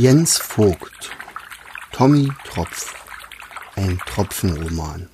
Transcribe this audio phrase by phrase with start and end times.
[0.00, 1.10] Jens Vogt,
[1.90, 2.94] Tommy Tropf,
[3.74, 5.08] ein Tropfenroman.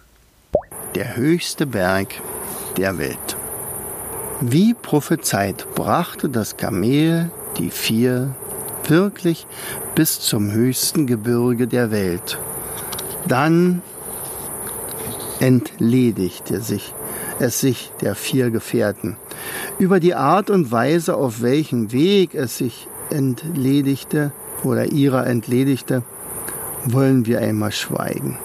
[0.95, 2.09] Der höchste Berg
[2.77, 3.39] der Welt.
[4.43, 8.35] Wie prophezeit brachte das Kamel die vier
[8.87, 9.47] wirklich
[9.95, 12.39] bis zum höchsten Gebirge der Welt.
[13.27, 13.81] Dann
[15.41, 16.93] entledigte sich
[17.39, 19.17] es sich der vier Gefährten.
[19.79, 24.31] Über die Art und Weise, auf welchem Weg es sich entledigte
[24.65, 26.03] oder ihrer entledigte,
[26.85, 28.39] wollen wir einmal schweigen.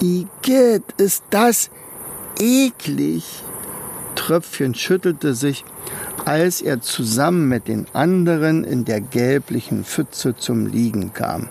[0.00, 1.70] Igitt, ist das
[2.38, 3.42] eklig!
[4.14, 5.64] Tröpfchen schüttelte sich,
[6.24, 11.48] als er zusammen mit den anderen in der gelblichen Pfütze zum Liegen kam.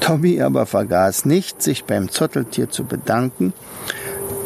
[0.00, 3.54] Tommy aber vergaß nicht, sich beim Zotteltier zu bedanken,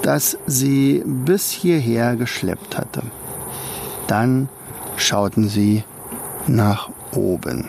[0.03, 3.03] das sie bis hierher geschleppt hatte.
[4.07, 4.49] Dann
[4.97, 5.83] schauten sie
[6.49, 7.69] nach oben.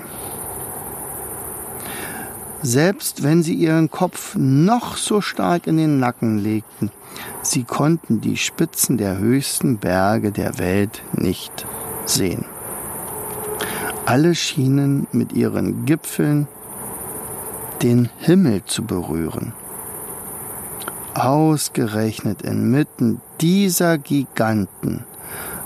[2.62, 6.92] Selbst wenn sie ihren Kopf noch so stark in den Nacken legten,
[7.42, 11.66] sie konnten die Spitzen der höchsten Berge der Welt nicht
[12.06, 12.44] sehen.
[14.06, 16.48] Alle schienen mit ihren Gipfeln
[17.82, 19.54] den Himmel zu berühren.
[21.14, 25.06] Ausgerechnet inmitten dieser Giganten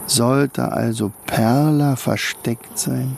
[0.06, 3.18] sollte also Perla versteckt sein.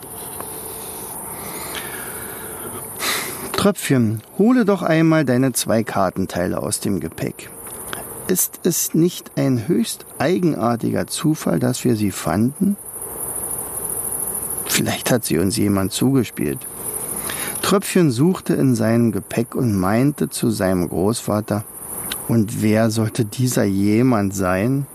[3.51, 7.49] Tröpfchen, hole doch einmal deine zwei Kartenteile aus dem Gepäck.
[8.27, 12.75] Ist es nicht ein höchst eigenartiger Zufall, dass wir sie fanden?
[14.65, 16.59] Vielleicht hat sie uns jemand zugespielt.
[17.61, 21.63] Tröpfchen suchte in seinem Gepäck und meinte zu seinem Großvater,
[22.27, 24.85] und wer sollte dieser jemand sein?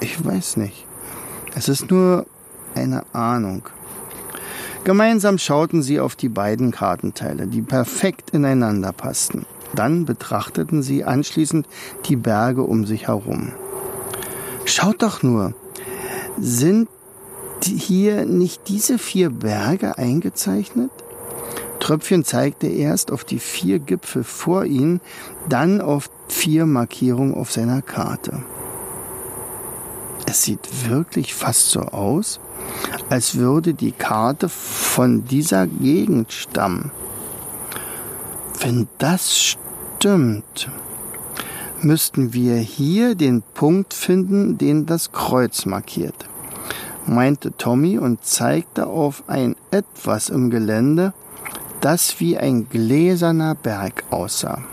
[0.00, 0.86] Ich weiß nicht.
[1.54, 2.26] Es ist nur
[2.74, 3.62] eine Ahnung.
[4.84, 9.46] Gemeinsam schauten sie auf die beiden Kartenteile, die perfekt ineinander passten.
[9.74, 11.66] Dann betrachteten sie anschließend
[12.04, 13.52] die Berge um sich herum.
[14.64, 15.54] Schaut doch nur,
[16.38, 16.88] sind
[17.64, 20.90] hier nicht diese vier Berge eingezeichnet?
[21.80, 25.00] Tröpfchen zeigte erst auf die vier Gipfel vor ihnen,
[25.48, 28.42] dann auf vier Markierungen auf seiner Karte.
[30.26, 32.40] Es sieht wirklich fast so aus,
[33.08, 36.90] als würde die Karte von dieser Gegend stammen.
[38.60, 39.56] Wenn das
[39.96, 40.68] stimmt,
[41.80, 46.26] müssten wir hier den Punkt finden, den das Kreuz markiert,
[47.06, 51.12] meinte Tommy und zeigte auf ein etwas im Gelände,
[51.80, 54.64] das wie ein gläserner Berg aussah.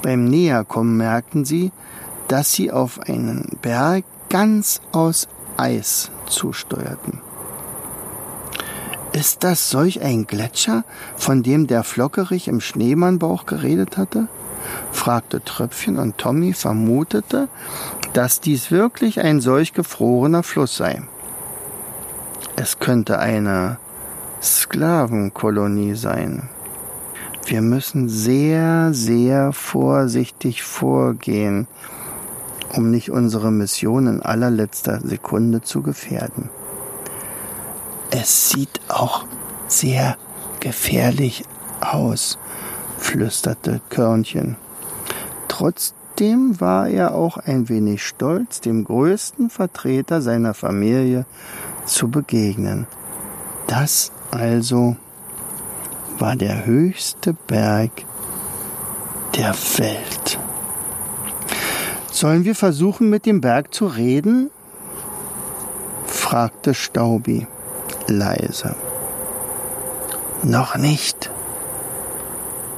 [0.00, 1.72] Beim Näherkommen merkten sie,
[2.32, 5.28] dass sie auf einen Berg ganz aus
[5.58, 7.20] Eis zusteuerten.
[9.12, 10.84] Ist das solch ein Gletscher,
[11.18, 14.28] von dem der Flockerich im Schneemannbauch geredet hatte?
[14.92, 17.48] fragte Tröpfchen und Tommy vermutete,
[18.14, 21.02] dass dies wirklich ein solch gefrorener Fluss sei.
[22.56, 23.76] Es könnte eine
[24.42, 26.48] Sklavenkolonie sein.
[27.44, 31.66] Wir müssen sehr, sehr vorsichtig vorgehen,
[32.72, 36.50] um nicht unsere Mission in allerletzter Sekunde zu gefährden.
[38.10, 39.24] Es sieht auch
[39.68, 40.16] sehr
[40.60, 41.44] gefährlich
[41.80, 42.38] aus,
[42.98, 44.56] flüsterte Körnchen.
[45.48, 51.26] Trotzdem war er auch ein wenig stolz, dem größten Vertreter seiner Familie
[51.84, 52.86] zu begegnen.
[53.66, 54.96] Das also
[56.18, 57.90] war der höchste Berg
[59.34, 60.38] der Welt.
[62.22, 64.52] Sollen wir versuchen, mit dem Berg zu reden?
[66.06, 67.48] fragte Staubi
[68.06, 68.76] leise.
[70.44, 71.32] Noch nicht.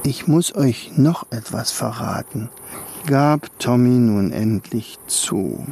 [0.01, 2.49] Ich muss euch noch etwas verraten,
[3.05, 5.63] gab Tommy nun endlich zu.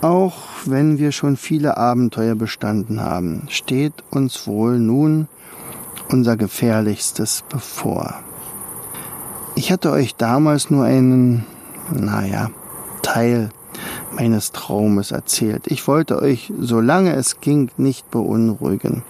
[0.00, 5.28] Auch wenn wir schon viele Abenteuer bestanden haben, steht uns wohl nun
[6.08, 8.12] unser gefährlichstes bevor.
[9.54, 11.46] Ich hatte euch damals nur einen
[11.90, 12.50] naja,
[13.02, 13.50] Teil
[14.12, 15.66] meines Traumes erzählt.
[15.66, 19.02] Ich wollte euch, solange es ging, nicht beunruhigen,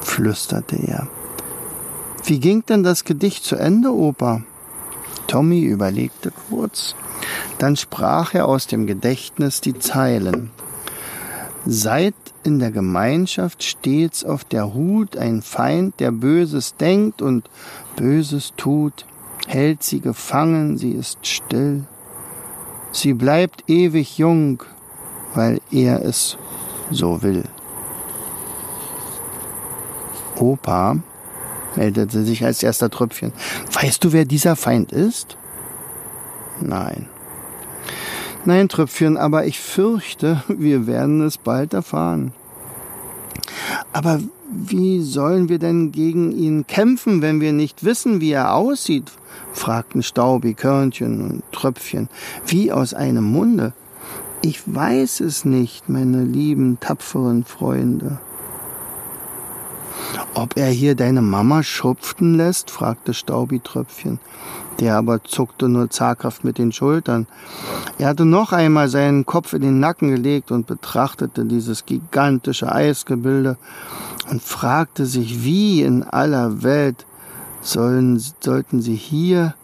[0.00, 1.08] flüsterte er.
[2.24, 4.42] Wie ging denn das Gedicht zu Ende, Opa?
[5.26, 6.94] Tommy überlegte kurz,
[7.58, 10.50] dann sprach er aus dem Gedächtnis die Zeilen.
[11.64, 12.14] Seid
[12.44, 17.50] in der Gemeinschaft stets auf der Hut ein Feind, der Böses denkt und
[17.96, 19.04] Böses tut
[19.46, 21.84] hält sie gefangen, sie ist still.
[22.92, 24.62] Sie bleibt ewig jung,
[25.34, 26.38] weil er es
[26.90, 27.44] so will.
[30.36, 30.96] Opa
[31.76, 33.32] meldete sich als erster Tröpfchen.
[33.72, 35.36] Weißt du, wer dieser Feind ist?
[36.60, 37.08] Nein.
[38.44, 42.32] Nein, Tröpfchen, aber ich fürchte, wir werden es bald erfahren.
[43.92, 44.20] Aber
[44.50, 49.10] wie sollen wir denn gegen ihn kämpfen, wenn wir nicht wissen, wie er aussieht?
[49.52, 52.08] fragten Staubi, Körnchen und Tröpfchen,
[52.46, 53.72] wie aus einem Munde.
[54.42, 58.18] Ich weiß es nicht, meine lieben, tapferen Freunde.
[60.34, 62.70] Ob er hier deine Mama schupften lässt?
[62.70, 64.20] fragte Staubi-Tröpfchen.
[64.78, 67.26] Der aber zuckte nur zaghaft mit den Schultern.
[67.98, 73.56] Er hatte noch einmal seinen Kopf in den Nacken gelegt und betrachtete dieses gigantische Eisgebilde
[74.30, 77.06] und fragte sich, wie in aller Welt
[77.60, 79.54] sollen, sollten sie hier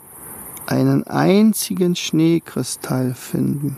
[0.67, 3.77] einen einzigen Schneekristall finden.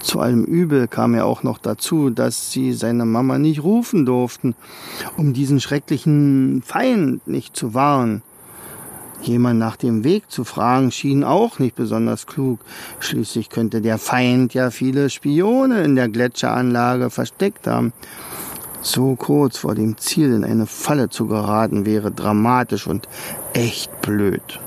[0.00, 4.54] Zu allem Übel kam er auch noch dazu, dass sie seine Mama nicht rufen durften,
[5.16, 8.22] um diesen schrecklichen Feind nicht zu warnen.
[9.22, 12.60] Jemand nach dem Weg zu fragen schien auch nicht besonders klug.
[13.00, 17.92] Schließlich könnte der Feind ja viele Spione in der Gletscheranlage versteckt haben.
[18.80, 23.08] So kurz vor dem Ziel in eine Falle zu geraten wäre dramatisch und
[23.52, 24.60] echt blöd.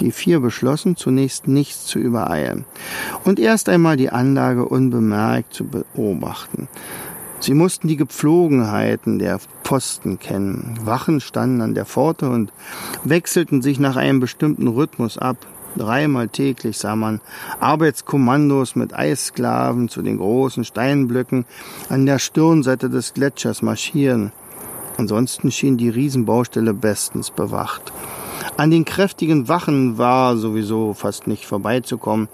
[0.00, 2.64] Die vier beschlossen zunächst nichts zu übereilen
[3.24, 6.68] und erst einmal die Anlage unbemerkt zu beobachten.
[7.40, 10.78] Sie mussten die Gepflogenheiten der Posten kennen.
[10.82, 12.52] Wachen standen an der Pforte und
[13.02, 15.38] wechselten sich nach einem bestimmten Rhythmus ab.
[15.76, 17.20] Dreimal täglich sah man
[17.58, 21.46] Arbeitskommandos mit Eissklaven zu den großen Steinblöcken
[21.88, 24.30] an der Stirnseite des Gletschers marschieren.
[24.96, 27.92] Ansonsten schien die Riesenbaustelle bestens bewacht.
[28.56, 32.28] An den kräftigen Wachen war sowieso fast nicht vorbeizukommen.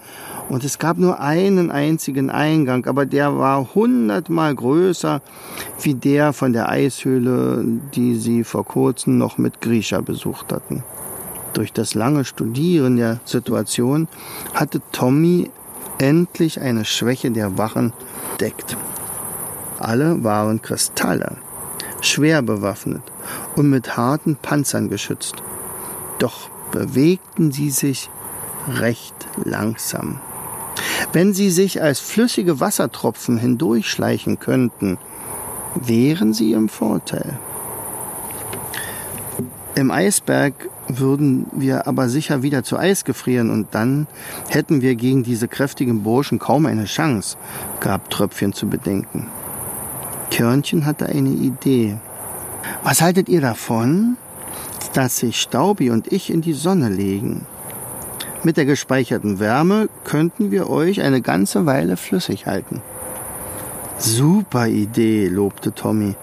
[0.49, 5.21] Und es gab nur einen einzigen Eingang, aber der war hundertmal größer
[5.81, 7.65] wie der von der Eishöhle,
[7.95, 10.83] die sie vor kurzem noch mit Grisha besucht hatten.
[11.53, 14.07] Durch das lange Studieren der Situation
[14.53, 15.49] hatte Tommy
[15.97, 17.93] endlich eine Schwäche der Wachen
[18.39, 18.77] deckt.
[19.79, 21.37] Alle waren Kristalle,
[22.01, 23.01] schwer bewaffnet
[23.55, 25.41] und mit harten Panzern geschützt
[26.21, 28.09] doch bewegten sie sich
[28.67, 30.19] recht langsam.
[31.13, 34.97] Wenn sie sich als flüssige Wassertropfen hindurchschleichen könnten,
[35.75, 37.39] wären sie im Vorteil.
[39.75, 40.53] Im Eisberg
[40.87, 44.07] würden wir aber sicher wieder zu Eis gefrieren und dann
[44.49, 47.37] hätten wir gegen diese kräftigen Burschen kaum eine Chance,
[47.79, 49.27] gab Tröpfchen zu bedenken.
[50.29, 51.97] Körnchen hatte eine Idee.
[52.83, 54.17] Was haltet ihr davon,
[54.93, 57.45] dass sich Staubi und ich in die Sonne legen.
[58.43, 62.81] Mit der gespeicherten Wärme könnten wir euch eine ganze Weile flüssig halten.
[63.97, 66.15] Super Idee, lobte Tommy.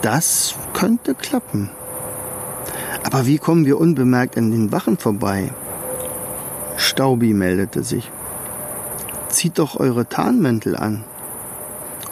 [0.00, 1.70] Das könnte klappen.
[3.04, 5.52] Aber wie kommen wir unbemerkt an den Wachen vorbei?
[6.76, 8.10] Staubi meldete sich.
[9.28, 11.04] Zieht doch eure Tarnmäntel an.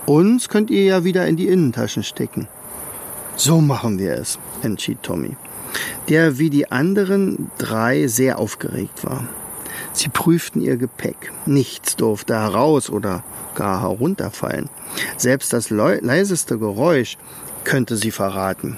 [0.05, 2.47] Uns könnt ihr ja wieder in die Innentaschen stecken.
[3.37, 5.37] So machen wir es, entschied Tommy
[6.09, 9.29] der wie die anderen drei sehr aufgeregt war.
[9.93, 11.33] Sie prüften ihr Gepäck.
[11.47, 13.25] Nichts durfte heraus oder
[13.55, 14.69] gar herunterfallen.
[15.17, 17.17] Selbst das leiseste Geräusch
[17.65, 18.77] könnte sie verraten.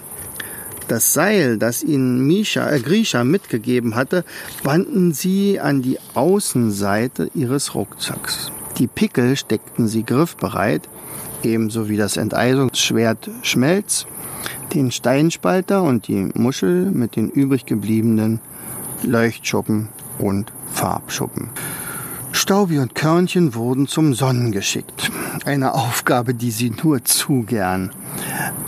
[0.87, 4.25] Das Seil, das ihnen Misha, äh, Grisha mitgegeben hatte,
[4.62, 8.50] banden sie an die Außenseite ihres Rucksacks.
[8.78, 10.88] Die Pickel steckten sie griffbereit,
[11.42, 14.06] ebenso wie das Enteisungsschwert Schmelz
[14.75, 18.40] den Steinspalter und die Muschel mit den übrig gebliebenen
[19.02, 21.50] Leuchtschuppen und Farbschuppen.
[22.32, 25.10] Staubi und Körnchen wurden zum Sonnen geschickt.
[25.44, 27.90] Eine Aufgabe, die sie nur zu gern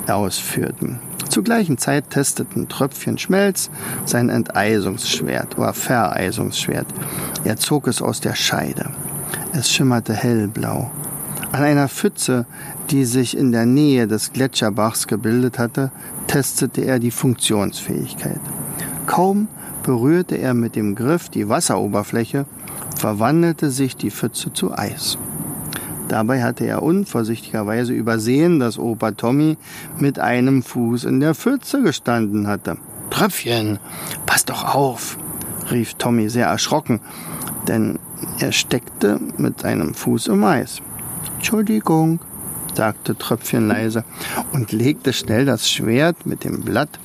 [0.08, 0.98] ausführten.
[1.28, 3.70] Zur gleichen Zeit testeten Tröpfchen Schmelz
[4.04, 6.86] sein Enteisungsschwert oder Vereisungsschwert.
[7.44, 8.90] Er zog es aus der Scheide.
[9.52, 10.90] Es schimmerte hellblau.
[11.52, 12.46] An einer Pfütze,
[12.90, 15.90] die sich in der Nähe des Gletscherbachs gebildet hatte,
[16.28, 18.40] testete er die Funktionsfähigkeit.
[19.06, 19.48] Kaum
[19.82, 22.46] berührte er mit dem Griff die Wasseroberfläche,
[22.96, 25.18] verwandelte sich die Pfütze zu Eis.
[26.06, 29.56] Dabei hatte er unvorsichtigerweise übersehen, dass Opa Tommy
[29.98, 32.76] mit einem Fuß in der Pfütze gestanden hatte.
[33.10, 33.80] Tröpfchen,
[34.26, 35.18] pass doch auf,
[35.70, 37.00] rief Tommy sehr erschrocken,
[37.66, 37.98] denn
[38.38, 40.80] er steckte mit einem Fuß im Eis.
[41.36, 42.20] Entschuldigung,
[42.74, 44.04] sagte Tröpfchen leise
[44.52, 46.98] und legte schnell das Schwert mit dem Blatt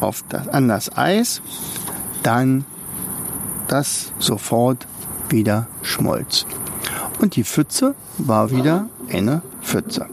[0.00, 1.40] auf das, an das Eis,
[2.22, 2.64] dann
[3.68, 4.86] das sofort
[5.28, 6.46] wieder schmolz.
[7.20, 10.06] Und die Pfütze war wieder eine Pfütze.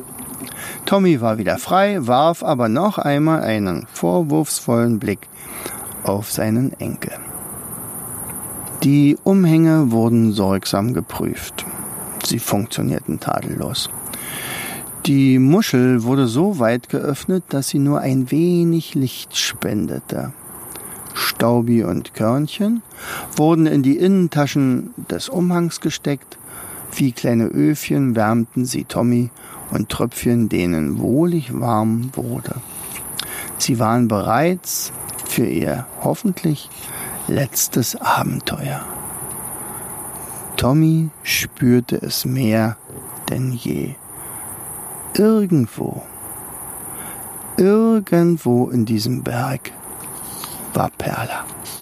[0.86, 5.28] Tommy war wieder frei, warf aber noch einmal einen vorwurfsvollen Blick
[6.04, 7.14] auf seinen Enkel.
[8.84, 11.66] Die Umhänge wurden sorgsam geprüft.
[12.24, 13.90] Sie funktionierten tadellos.
[15.06, 20.32] Die Muschel wurde so weit geöffnet, dass sie nur ein wenig Licht spendete.
[21.14, 22.84] Staubi und Körnchen
[23.36, 26.38] wurden in die Innentaschen des Umhangs gesteckt.
[26.94, 29.30] Wie kleine Öfchen wärmten sie Tommy
[29.72, 32.56] und Tröpfchen, denen wohlig warm wurde.
[33.58, 34.92] Sie waren bereits
[35.26, 36.70] für ihr hoffentlich
[37.28, 38.86] letztes Abenteuer.
[40.62, 42.78] Tommy spürte es mehr
[43.32, 43.96] denn je.
[45.18, 46.04] Irgendwo,
[47.58, 49.72] irgendwo in diesem Berg
[50.76, 51.46] war Perla.